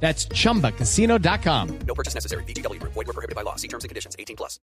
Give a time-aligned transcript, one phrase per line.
[0.00, 1.78] That's chumbacasino.com.
[1.86, 2.44] No purchase necessary.
[2.44, 2.80] BGW.
[2.82, 3.56] Void were prohibited by law.
[3.56, 4.14] See terms and conditions.
[4.18, 4.60] 18 plus.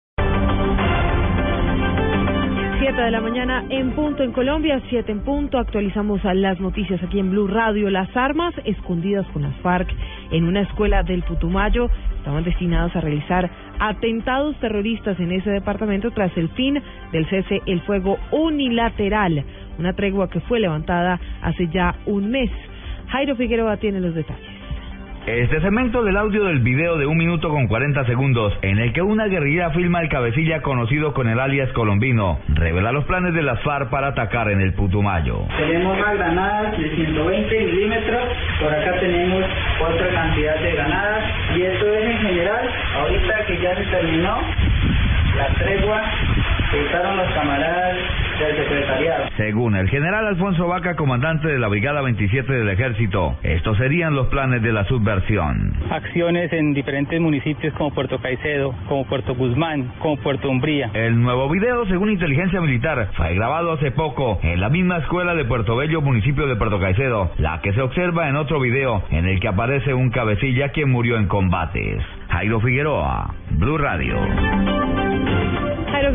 [2.81, 5.59] 7 de la mañana en punto en Colombia, 7 en punto.
[5.59, 7.91] Actualizamos a las noticias aquí en Blue Radio.
[7.91, 9.87] Las armas escondidas con las FARC
[10.31, 16.35] en una escuela del Putumayo estaban destinadas a realizar atentados terroristas en ese departamento tras
[16.39, 19.45] el fin del cese el fuego unilateral,
[19.79, 22.51] una tregua que fue levantada hace ya un mes.
[23.09, 24.50] Jairo Figueroa tiene los detalles.
[25.27, 29.03] Este segmento del audio del video de un minuto con 40 segundos, en el que
[29.03, 33.61] una guerrilla filma al cabecilla conocido con el alias Colombino, revela los planes de las
[33.61, 35.45] FARC para atacar en el Putumayo.
[35.59, 38.23] Tenemos más granadas de 120 milímetros,
[38.63, 39.45] por acá tenemos
[39.81, 44.41] otra cantidad de granadas y esto es en general, ahorita que ya se terminó
[45.37, 46.03] la tregua
[46.71, 47.97] que usaron los camaradas
[48.47, 49.25] del secretariado.
[49.37, 54.29] Según el general Alfonso Vaca, comandante de la Brigada 27 del Ejército, estos serían los
[54.29, 55.75] planes de la subversión.
[55.91, 60.91] Acciones en diferentes municipios como Puerto Caicedo, como Puerto Guzmán, como Puerto Umbría.
[60.95, 65.45] El nuevo video, según inteligencia militar, fue grabado hace poco en la misma escuela de
[65.45, 69.41] Puerto Bello, municipio de Puerto Caicedo, la que se observa en otro video en el
[69.41, 72.03] que aparece un cabecilla quien murió en combates.
[72.29, 74.80] Jairo Figueroa, Blue Radio.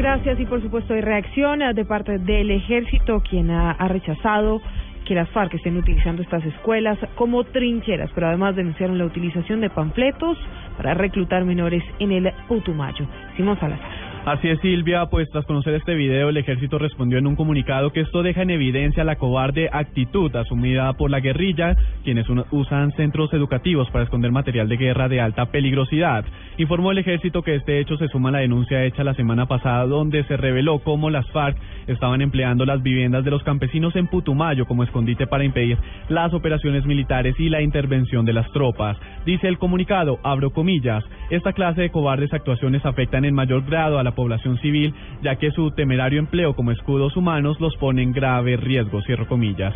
[0.06, 0.40] Gracias.
[0.40, 4.62] Y por supuesto hay reacción eh, de parte del ejército, quien ha, ha rechazado
[5.04, 9.72] que las FARC estén utilizando estas escuelas como trincheras, pero además denunciaron la utilización de
[9.72, 10.38] panfletos
[10.78, 13.08] para reclutar menores en el Putumayo.
[13.36, 14.05] Simón Salazar.
[14.26, 18.00] Así es, Silvia, pues tras conocer este video, el ejército respondió en un comunicado que
[18.02, 23.88] esto deja en evidencia la cobarde actitud asumida por la guerrilla, quienes usan centros educativos
[23.92, 26.26] para esconder material de guerra de alta peligrosidad.
[26.58, 29.86] Informó el ejército que este hecho se suma a la denuncia hecha la semana pasada,
[29.86, 31.56] donde se reveló cómo las FARC
[31.86, 35.78] estaban empleando las viviendas de los campesinos en Putumayo como escondite para impedir
[36.10, 38.98] las operaciones militares y la intervención de las tropas.
[39.24, 44.04] Dice el comunicado, abro comillas, esta clase de cobardes actuaciones afectan en mayor grado a
[44.04, 48.58] la población civil, ya que su temerario empleo como escudos humanos los pone en grave
[48.58, 49.74] riesgo, cierro comillas.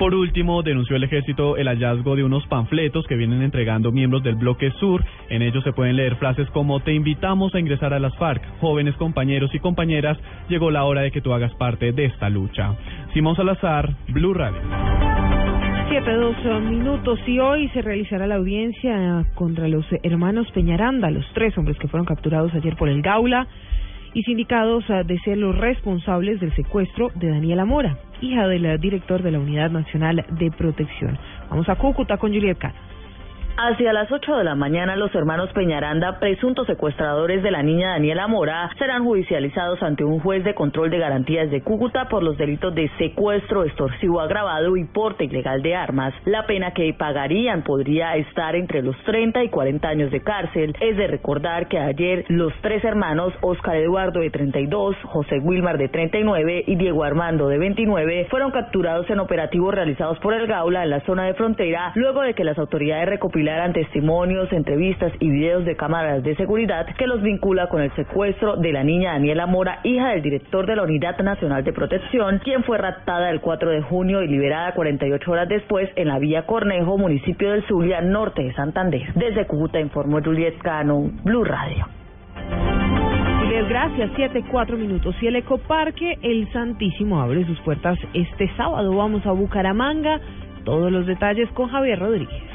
[0.00, 4.34] Por último, denunció el ejército el hallazgo de unos panfletos que vienen entregando miembros del
[4.34, 5.04] bloque sur.
[5.28, 8.94] En ellos se pueden leer frases como te invitamos a ingresar a las FARC, jóvenes
[8.96, 10.16] compañeros y compañeras,
[10.48, 12.76] llegó la hora de que tú hagas parte de esta lucha.
[13.12, 14.62] Simón Salazar, Blue Radio.
[15.90, 21.26] Siete, dos eh, minutos y hoy se realizará la audiencia contra los hermanos Peñaranda, los
[21.34, 23.46] tres hombres que fueron capturados ayer por el Gaula
[24.14, 28.78] y sindicados eh, de ser los responsables del secuestro de Daniela Mora, hija del eh,
[28.78, 31.18] director de la Unidad Nacional de Protección.
[31.48, 32.58] Vamos a Cúcuta con Juliet.
[33.56, 38.26] Hacia las 8 de la mañana, los hermanos Peñaranda, presuntos secuestradores de la niña Daniela
[38.26, 42.74] Mora, serán judicializados ante un juez de control de garantías de Cúcuta por los delitos
[42.74, 46.14] de secuestro extorsivo agravado y porte ilegal de armas.
[46.24, 50.74] La pena que pagarían podría estar entre los 30 y 40 años de cárcel.
[50.80, 55.88] Es de recordar que ayer los tres hermanos, Oscar Eduardo de 32, José Wilmar de
[55.88, 60.90] 39 y Diego Armando de 29, fueron capturados en operativos realizados por el Gaula en
[60.90, 63.08] la zona de frontera, luego de que las autoridades
[63.40, 68.56] recopilaran testimonios, entrevistas y videos de cámaras de seguridad que los vincula con el secuestro
[68.56, 72.64] de la niña Daniela Mora, hija del director de la Unidad Nacional de Protección, quien
[72.64, 76.98] fue raptada el 4 de junio y liberada 48 horas después en la vía Cornejo,
[76.98, 79.10] municipio del Zulia, norte de Santander.
[79.14, 81.86] Desde Cúcuta informó Juliet Cano, Blue Radio.
[83.68, 84.10] Gracias.
[84.16, 85.14] Siete, cuatro minutos.
[85.20, 88.94] Y el Ecoparque El Santísimo abre sus puertas este sábado.
[88.96, 90.20] Vamos a Bucaramanga.
[90.64, 92.49] Todos los detalles con Javier Rodríguez.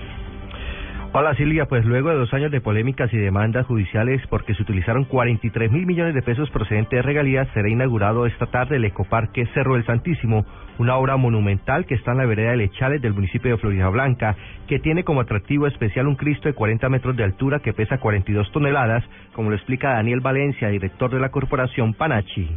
[1.18, 5.06] Hola Silvia, pues luego de dos años de polémicas y demandas judiciales porque se utilizaron
[5.06, 9.76] 43 mil millones de pesos procedentes de regalías, será inaugurado esta tarde el Ecoparque Cerro
[9.76, 10.46] del Santísimo,
[10.78, 14.36] una obra monumental que está en la vereda de Lechales del municipio de Florida Blanca,
[14.68, 18.52] que tiene como atractivo especial un Cristo de 40 metros de altura que pesa 42
[18.52, 22.50] toneladas, como lo explica Daniel Valencia, director de la corporación Panachi.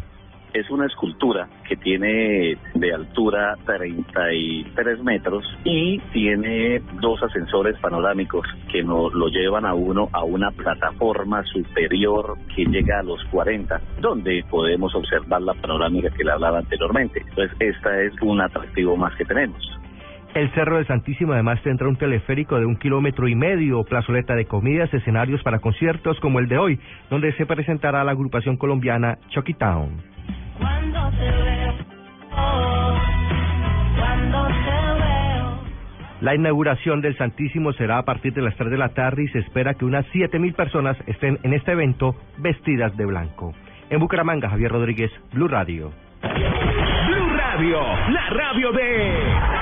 [0.52, 8.82] Es una escultura que tiene de altura 33 metros y tiene dos ascensores panorámicos que
[8.82, 14.44] nos lo llevan a uno a una plataforma superior que llega a los 40, donde
[14.50, 17.22] podemos observar la panorámica que le hablaba anteriormente.
[17.28, 19.78] Entonces, esta es un atractivo más que tenemos.
[20.34, 24.44] El Cerro del Santísimo además tendrá un teleférico de un kilómetro y medio, plazoleta de
[24.44, 26.78] comidas, escenarios para conciertos como el de hoy,
[27.10, 30.07] donde se presentará la agrupación colombiana Chucky Town.
[30.98, 31.74] Cuando te veo,
[32.36, 32.98] oh,
[33.96, 35.60] cuando te veo.
[36.20, 39.38] La inauguración del Santísimo será a partir de las 3 de la tarde y se
[39.38, 43.54] espera que unas 7.000 personas estén en este evento vestidas de blanco.
[43.90, 45.92] En Bucaramanga, Javier Rodríguez, Blue Radio.
[46.22, 47.80] Blue Radio,
[48.10, 49.57] la radio de...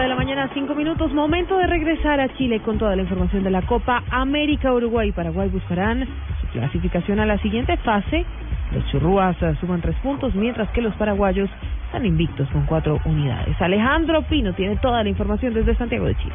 [0.00, 1.12] De la mañana, cinco minutos.
[1.12, 4.72] Momento de regresar a Chile con toda la información de la Copa América.
[4.72, 6.08] Uruguay y Paraguay buscarán
[6.40, 8.24] su clasificación a la siguiente fase.
[8.72, 11.50] Los churrúas eh, suman tres puntos, mientras que los paraguayos
[11.84, 13.60] están invictos con cuatro unidades.
[13.60, 16.34] Alejandro Pino tiene toda la información desde Santiago de Chile.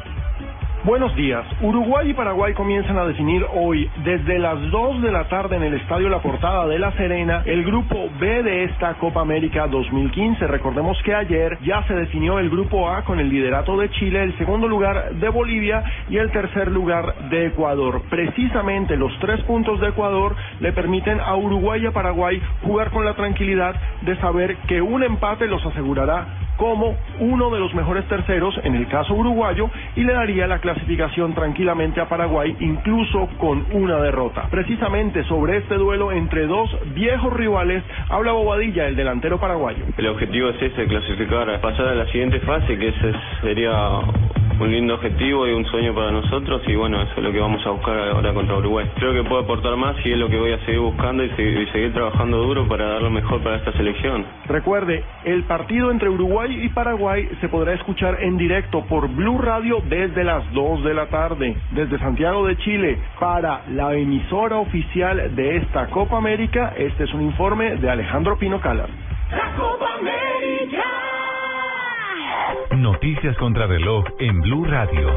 [0.86, 1.44] Buenos días.
[1.62, 5.74] Uruguay y Paraguay comienzan a definir hoy, desde las 2 de la tarde en el
[5.74, 10.46] Estadio La Portada de La Serena, el grupo B de esta Copa América 2015.
[10.46, 14.38] Recordemos que ayer ya se definió el grupo A con el liderato de Chile, el
[14.38, 18.02] segundo lugar de Bolivia y el tercer lugar de Ecuador.
[18.08, 23.04] Precisamente los tres puntos de Ecuador le permiten a Uruguay y a Paraguay jugar con
[23.04, 28.58] la tranquilidad de saber que un empate los asegurará como uno de los mejores terceros
[28.64, 33.98] en el caso uruguayo y le daría la clasificación tranquilamente a Paraguay incluso con una
[33.98, 34.48] derrota.
[34.50, 39.84] Precisamente sobre este duelo entre dos viejos rivales habla Bobadilla, el delantero paraguayo.
[39.96, 44.00] El objetivo es ese, clasificar, pasar a la siguiente fase, que ese sería
[44.60, 47.64] un lindo objetivo y un sueño para nosotros y bueno, eso es lo que vamos
[47.66, 48.90] a buscar ahora contra Uruguay.
[48.96, 51.60] Creo que puedo aportar más y es lo que voy a seguir buscando y, seguir,
[51.62, 54.24] y seguir trabajando duro para dar lo mejor para esta selección.
[54.48, 59.82] Recuerde, el partido entre Uruguay y Paraguay se podrá escuchar en directo por Blue Radio
[59.88, 65.56] desde las 2 de la tarde, desde Santiago de Chile, para la emisora oficial de
[65.56, 66.74] esta Copa América.
[66.76, 68.88] Este es un informe de Alejandro Pino Calas.
[69.30, 69.85] La Copa
[72.86, 75.12] Noticias contra reloj en Blue Radio.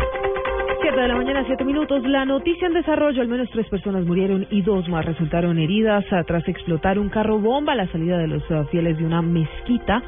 [0.82, 2.02] 7 de la mañana, 7 minutos.
[2.02, 6.48] La noticia en desarrollo, al menos tres personas murieron y dos más resultaron heridas tras
[6.48, 10.02] explotar un carro bomba a la salida de los ah, fieles de una mezquita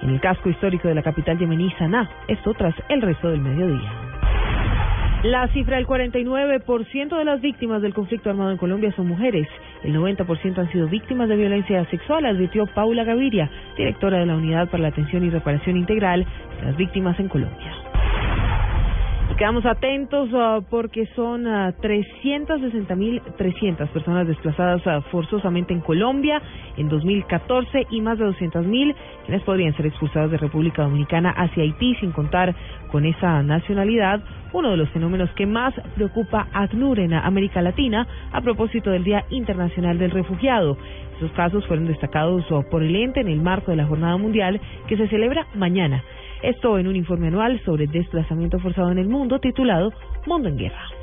[0.00, 2.08] en el casco histórico de la capital yemení, Sanaa.
[2.28, 4.17] Esto tras el resto del mediodía.
[5.24, 9.48] La cifra del 49% de las víctimas del conflicto armado en Colombia son mujeres.
[9.82, 14.68] El 90% han sido víctimas de violencia sexual, advirtió Paula Gaviria, directora de la Unidad
[14.68, 16.24] para la Atención y Reparación Integral
[16.60, 17.87] de las Víctimas en Colombia.
[19.38, 26.42] Quedamos atentos uh, porque son uh, 360.300 personas desplazadas uh, forzosamente en Colombia
[26.76, 28.96] en 2014 y más de 200.000
[29.26, 32.52] quienes podrían ser expulsadas de República Dominicana hacia Haití sin contar
[32.90, 38.08] con esa nacionalidad, uno de los fenómenos que más preocupa a ACNUR en América Latina
[38.32, 40.76] a propósito del Día Internacional del Refugiado.
[41.16, 44.96] Esos casos fueron destacados por el ente en el marco de la Jornada Mundial que
[44.96, 46.02] se celebra mañana.
[46.42, 49.92] Esto en un informe anual sobre desplazamiento forzado en el mundo titulado
[50.26, 50.97] Mundo en Guerra.